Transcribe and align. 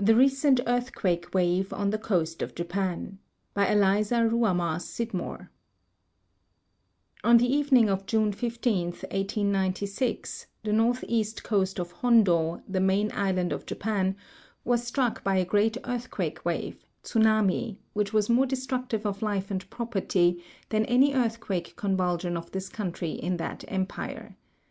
9 0.00 0.06
THE 0.06 0.14
RECENT 0.14 0.60
EARTHQUAKE 0.66 1.34
WAVE 1.34 1.74
ON 1.74 1.90
THE 1.90 1.98
COAST 1.98 2.40
OF 2.40 2.54
JAPAN 2.54 3.18
By 3.52 3.66
Eliza 3.68 4.26
Ruhamah 4.26 4.80
Scidmore 4.80 5.50
On 7.22 7.36
the 7.36 7.54
evening 7.54 7.90
of 7.90 8.06
June 8.06 8.32
15, 8.32 8.84
1896, 8.92 10.46
the 10.62 10.72
northeast 10.72 11.42
coast 11.44 11.78
of 11.78 11.92
Hondo, 11.92 12.62
the 12.66 12.80
main 12.80 13.12
island 13.12 13.52
of 13.52 13.66
Japan, 13.66 14.16
was 14.64 14.84
struck 14.86 15.22
by 15.22 15.36
a 15.36 15.44
great 15.44 15.76
earthquake 15.84 16.42
ivave 16.44 16.78
{tsunami), 17.04 17.76
wliich 17.94 18.14
was 18.14 18.30
more 18.30 18.46
destructive 18.46 19.04
of 19.04 19.20
life 19.20 19.50
and 19.50 19.68
property 19.68 20.42
than 20.70 20.86
any 20.86 21.12
earthquake 21.12 21.76
convulsion 21.76 22.38
of 22.38 22.50
this 22.52 22.68
century 22.68 23.12
in 23.12 23.36
that 23.36 23.64
empire. 23.68 24.34